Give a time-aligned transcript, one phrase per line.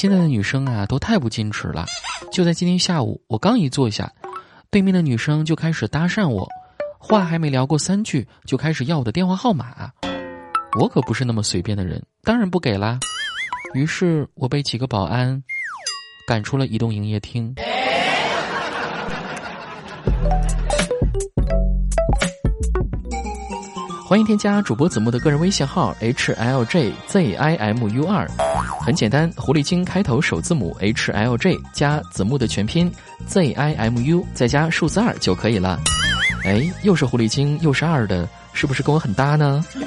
[0.00, 1.84] 现在的女生啊，都太不矜持了。
[2.30, 4.08] 就在今天下午，我刚一坐下，
[4.70, 6.48] 对面的女生就开始搭讪我，
[7.00, 9.90] 话还没聊过三句，就开始要我的电话号码。
[10.78, 13.00] 我可不是那么随便的人，当然不给啦。
[13.74, 15.42] 于是我被几个保安
[16.28, 17.52] 赶出了移动营业厅。
[24.08, 28.26] 欢迎添加主播子木的个人微信号 h l j z i m u 二，
[28.80, 32.90] 很简单，狐狸精开头首字母 h l j 加子木的全拼
[33.26, 35.78] z i m u 再加数字二就可以了。
[36.46, 39.62] 哎，又是狐狸精又是二的，是不是跟我很搭呢？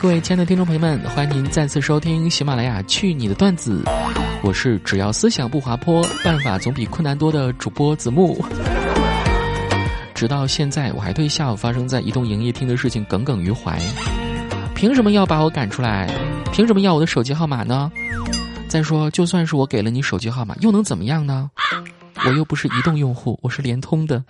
[0.00, 3.82] 各位亲爱的听众朋友们，欢迎您再次收听喜马拉雅《去你的段子》，
[4.42, 8.42] 我是只要思想不滑坡，办法总比困难多的主播子木。
[10.14, 13.78] 直到现在，我还对下午发生在移动营业厅的事情耿耿于怀。
[14.74, 16.10] 凭什么要把我赶出来？
[16.50, 17.92] 凭什么要我的手机号码呢？
[18.68, 21.50] 再说，就算是我给了你手机号码，又能怎么样呢？
[22.24, 24.24] 我又不是移动用户，我是联通的。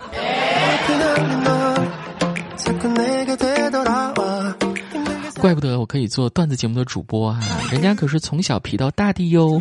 [5.40, 7.40] 怪不得我可以做段子节目的主播啊！
[7.72, 9.60] 人家可是从小皮到大的哟。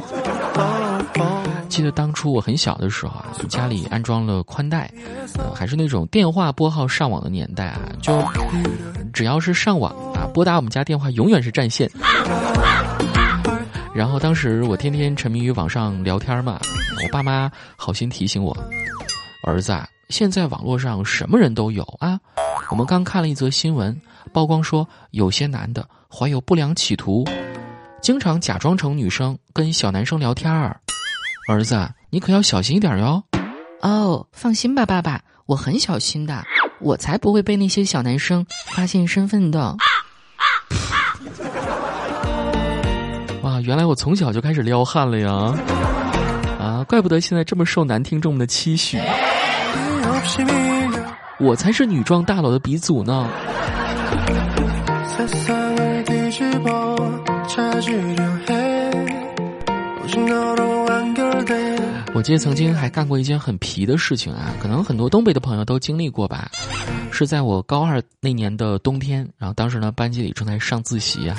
[1.70, 4.92] 记得当初我很小的时候啊，家里安装了宽带，
[5.56, 8.22] 还是那种电话拨号上网的年代啊，就
[9.14, 11.90] 只要是上网啊，拨打我们家电话永远是占线。
[13.94, 16.60] 然后当时我天天沉迷于网上聊天嘛，
[17.06, 18.56] 我爸妈好心提醒我，
[19.44, 22.20] 儿子啊，现在网络上什么人都有啊。
[22.70, 23.98] 我们刚看了一则新闻。
[24.31, 27.26] 曝光说，有些男的怀有不良企图，
[28.02, 30.80] 经常假装成女生跟小男生聊天儿。
[31.48, 33.23] 儿子，你可要小心一点哟。
[33.82, 36.45] 哦，放心吧，爸爸，我很小心的，
[36.80, 38.45] 我才不会被那些小男生
[38.76, 39.76] 发现身份的。
[43.42, 45.30] 哇，原来我从小就开始撩汉了呀！
[46.60, 48.99] 啊，怪不得现在这么受男听众们的期许。
[51.39, 53.27] 我才是女装大佬的鼻祖呢。
[62.20, 66.52] 我记得曾经还干过一件很皮的事情啊，可能很多东北的朋友都经历过吧。
[67.12, 71.38] 是在我高二那年的冬天，然后当时呢班级里正在上自习啊，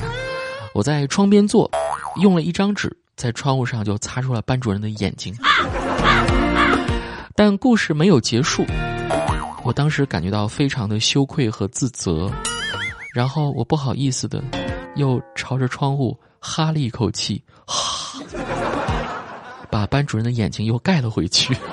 [0.72, 1.70] 我在窗边坐，
[2.22, 5.36] 用了一张纸在窗户上就擦出了班主任的眼睛。
[7.34, 8.64] 但故事没有结束，
[9.62, 12.32] 我当时感觉到非常的羞愧和自责，
[13.12, 14.42] 然后我不好意思的
[14.96, 17.89] 又朝着窗户哈了一口气，哈。
[19.70, 21.54] 把班主任的眼睛又盖了回去。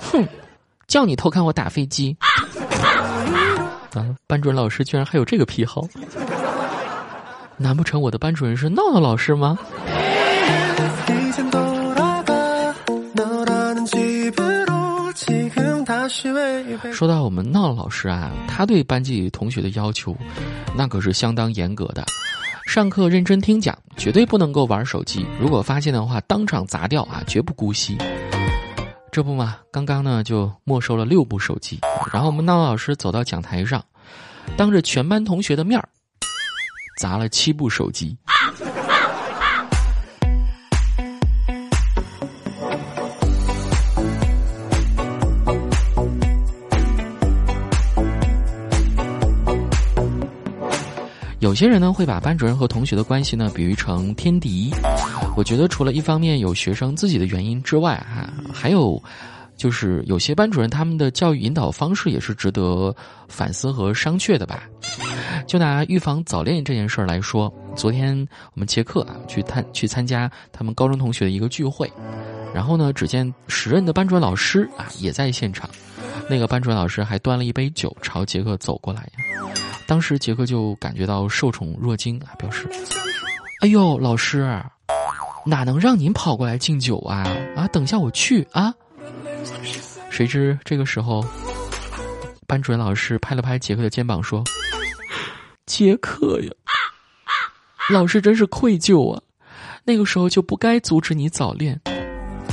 [0.00, 0.26] 哼，
[0.86, 2.16] 叫你偷看我打飞机。
[3.94, 5.86] 啊，班主任老师居然还有这个癖好？
[7.56, 9.58] 难不成我的班主任是闹闹老师吗？
[16.92, 20.16] 说到我们闹闹老师啊，他对班级同学的要求，
[20.76, 22.04] 那可是相当严格的。
[22.68, 25.26] 上课认真听讲，绝对不能够玩手机。
[25.40, 27.96] 如果发现的话，当场砸掉啊，绝不姑息。
[29.10, 31.80] 这不嘛，刚刚呢就没收了六部手机。
[32.12, 33.82] 然后我们闹老师走到讲台上，
[34.54, 35.88] 当着全班同学的面儿，
[37.00, 38.14] 砸了七部手机。
[51.48, 54.70] 有些人呢会把班主任和同学的关系呢比喻成天敌，
[55.34, 59.02] 我觉得除了一方面有学生自己的原因之外，哈，还有，
[59.56, 62.94] 就是有些班主任他们的教育引导方式也是值得
[63.28, 64.64] 反思和商榷的吧。
[65.46, 68.14] 就拿预防早恋这件事儿来说，昨天
[68.52, 71.90] 我们杰克啊去参去参加他们高中同学的一个聚会，
[72.54, 75.70] 然后呢，只见时任的班主任老师啊也在现场，
[76.30, 79.52] 那个班主任老师还端了一杯酒朝杰克走过来呀。
[79.86, 82.68] 当时杰克就感觉到受宠若惊啊，表示
[83.62, 84.62] ：“哎呦，老师，
[85.46, 87.24] 哪能让您跑过来敬酒啊？
[87.56, 88.74] 啊，等下我去啊。”
[90.10, 91.24] 谁知这个时候，
[92.46, 94.44] 班主任老师拍了拍杰克的肩膀说
[95.64, 96.50] ：“杰克呀，
[97.90, 99.22] 老师真是愧疚啊，
[99.84, 101.80] 那个时候就不该阻止你早恋。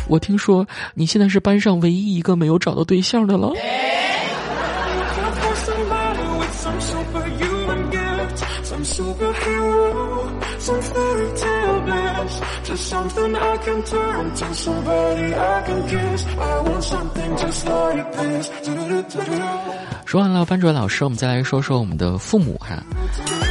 [0.08, 3.54] 我听说你现在是班上唯一一个没有找到对象的了。
[20.06, 22.76] 说完了班主任老师我们再来说说我们的父母哈。
[22.76, 23.45] 啊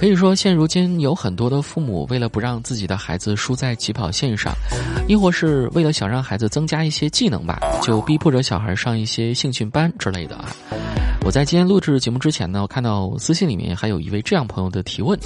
[0.00, 4.50] 可以说，现如今有很多的父母为了不让自己的孩子输在起跑线上，
[5.06, 10.48] 亦或是为了想让孩子增加一些技能吧，就逼迫着小孩上一些兴趣班之类的啊。
[11.22, 15.20] 我在今天录制节目之前呢，我看到私信里面还有一位这样朋友的提问，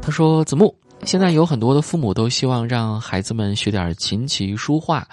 [0.00, 5.04] 他说：“子木，现在有很多的父母都希望让孩子们学点琴棋书画。”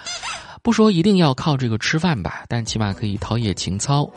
[0.62, 4.08] 不说一定要靠这个吃饭吧，但起码可以陶冶情操。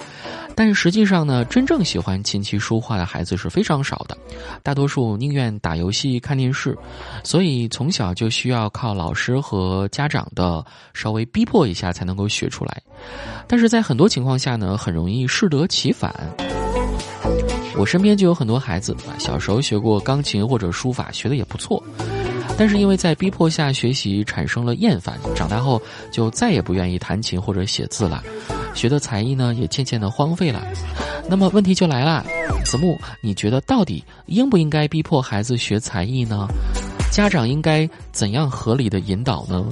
[0.56, 4.16] 但实际上呢，真正喜欢琴棋书画的孩子是非常少的，
[4.62, 6.78] 大多数宁愿打游戏、看电视。
[7.24, 10.64] 所以从小就需要靠老师和家长的
[10.94, 12.82] 稍微逼迫一下才能够学出来。
[13.48, 16.14] 但是在很多情况下呢，很容易适得其反。
[17.76, 21.84] 我身边就有很多孩子，小时候学过钢琴或者书法，学的也不错。
[22.56, 28.24] 但是因为在逼迫下学习产生了厌烦，长大后就再也不愿意弹琴或者写字了，
[28.74, 30.64] 学的才艺呢也渐渐的荒废了。
[31.28, 32.24] 那么问题就来了，
[32.64, 36.48] 子木，你觉得到底应不应该逼迫孩子学才艺呢？
[37.12, 39.66] 家长应该怎样合理的引导呢？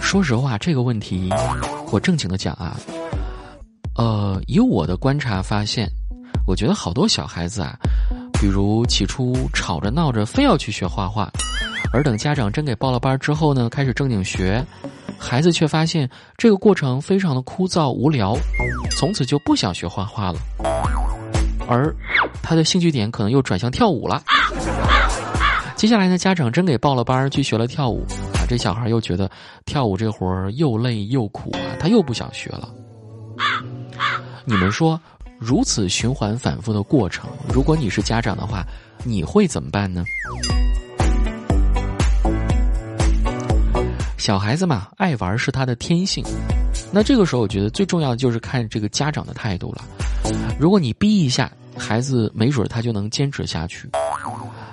[0.00, 1.30] 说实话，这个问题
[1.90, 2.78] 我正经的讲啊，
[3.96, 5.90] 呃，以我的观察发现。
[6.46, 7.76] 我觉得好多小孩子啊，
[8.34, 11.28] 比如起初吵着闹着非要去学画画，
[11.92, 14.64] 而等家长真给报了班之后呢，开始正经学，
[15.18, 18.36] 孩子却发现这个过程非常的枯燥无聊，
[18.92, 20.38] 从此就不想学画画了，
[21.68, 21.92] 而
[22.42, 24.22] 他的兴趣点可能又转向跳舞了。
[25.74, 29.28] 接下来呢，家长真给报了班去学了跳舞，啊，这小孩又觉得
[29.64, 32.68] 跳舞这活儿又累又苦啊，他又不想学了。
[34.44, 34.98] 你们说？
[35.38, 38.66] 如此循环反复的过程，如果你是家长的话，
[39.04, 40.04] 你会怎么办呢？
[44.16, 46.24] 小孩子嘛，爱玩是他的天性。
[46.90, 49.84] 那这个时候，我觉得最重要的就是看这个家长的态度了。
[50.58, 53.88] 如果你逼一下孩子，没准他就能坚持下去。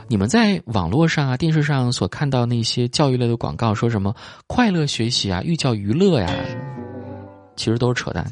[0.08, 4.16] 你们在网络上啊、电视上所看到那些教育类的广告，说什么
[4.48, 6.30] 快乐学习啊、寓教于乐呀，
[7.56, 8.26] 其实都是扯淡。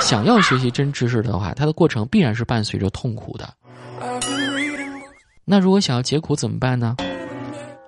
[0.00, 3.48] 想要学习真知识的话，它的过程必然是伴随着痛苦的。
[5.44, 6.96] 那如果想要解苦怎么办呢？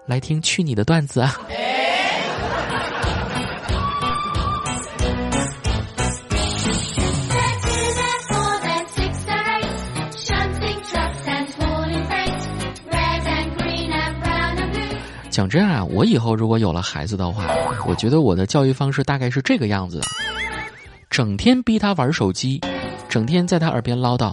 [0.07, 1.37] 来听去你的段子啊！
[15.31, 17.45] 讲真啊，我以后如果有了孩子的话，
[17.87, 20.07] 我觉得我的教育方式大概是这个样子的。
[21.11, 22.61] 整天逼他玩手机，
[23.09, 24.33] 整天在他耳边唠叨：“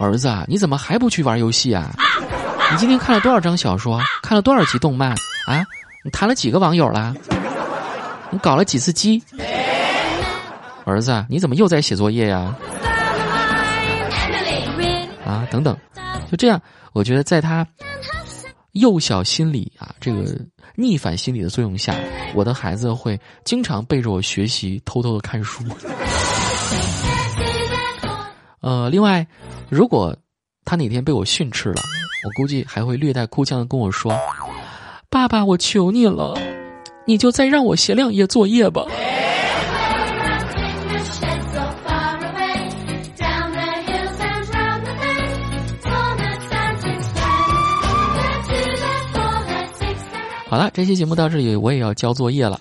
[0.00, 1.94] 儿子啊，你怎么还不去玩游戏啊？
[2.72, 4.00] 你今天看了多少章小说？
[4.20, 5.10] 看了多少集动漫？
[5.46, 5.64] 啊，
[6.04, 7.14] 你谈了几个网友了？
[8.30, 9.22] 你搞了几次基？
[10.84, 12.52] 儿子，你怎么又在写作业呀？
[15.24, 15.76] 啊，等等，
[16.28, 16.60] 就这样，
[16.92, 17.64] 我觉得在他
[18.74, 20.38] 幼小心理啊，这个。”
[20.76, 21.94] 逆反心理的作用下，
[22.34, 25.62] 我的孩子会经常背着我学习，偷偷的看书。
[28.60, 29.24] 呃，另外，
[29.68, 30.16] 如果
[30.64, 34.12] 他哪天被我训斥了，我估计还会略带哭腔的跟我说
[35.08, 36.36] ：“爸爸，我求你了，
[37.06, 38.84] 你就再让我写两页作业吧。”
[50.54, 52.60] 好了，这期节目到这里，我也要交作业了。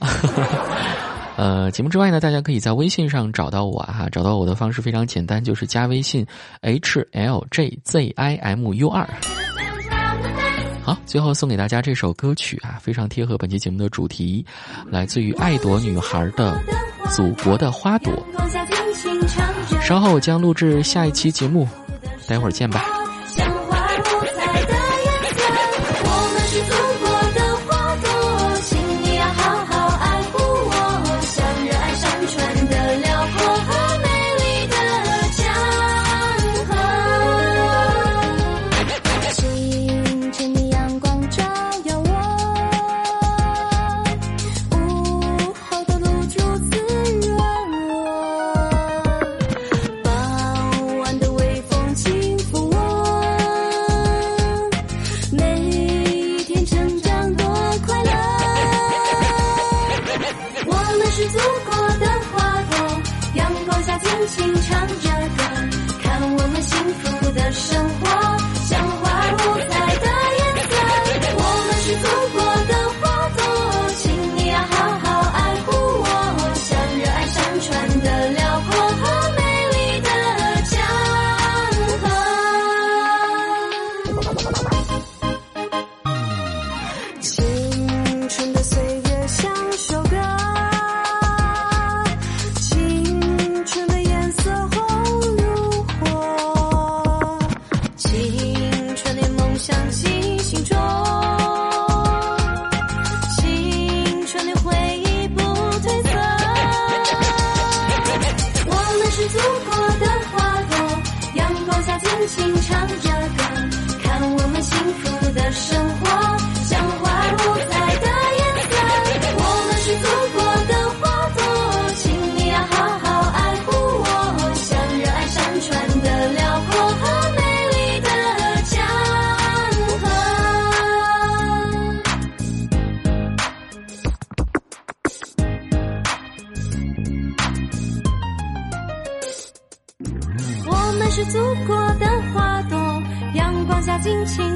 [1.37, 6.25] 呃，节目之外呢，大家可以在微信上找到我哈，找到我的方式非常简单，就是加微信
[6.61, 9.07] h l j z i m u 二。
[10.81, 14.43] 好，最后送给大家这首歌曲啊，非常贴合本期节目的主题，
[14.89, 16.59] 来自于爱朵女孩的
[17.15, 18.11] 《祖国的花朵》。
[19.83, 21.69] 稍后我将录制下一期节目，
[22.27, 23.02] 待会儿见吧。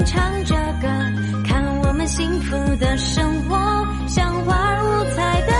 [0.04, 0.88] 唱着歌
[1.44, 3.56] 看我们幸福的生活
[4.06, 5.57] 像花儿五彩的